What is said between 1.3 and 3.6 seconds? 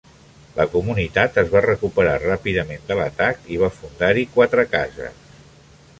es va recuperar ràpidament de l'atac